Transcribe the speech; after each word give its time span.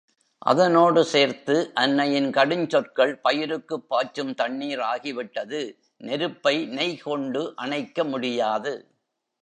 அதனோடு 0.41 1.03
சேர்த்து 1.05 1.71
அன்னையின் 1.73 2.29
கடுஞ்சொற்கள் 2.29 3.13
பயிருக்குப் 3.23 3.85
பாய்ச்சும் 3.87 4.33
தண்ணீர் 4.33 4.79
ஆகிவிட்டது. 4.79 5.61
நெருப்பை 5.97 6.67
நெய்கொண்டு 6.69 7.53
அணைக்க 7.55 8.03
முடியாது. 8.03 8.73